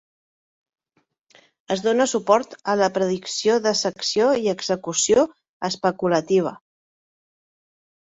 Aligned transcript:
Es 1.73 1.83
dóna 1.87 2.07
suport 2.13 2.55
a 2.73 2.73
la 2.81 2.87
predicció 2.95 3.57
de 3.65 3.73
secció 3.81 4.31
i 4.45 4.49
execució 4.55 5.27
especulativa. 5.71 6.55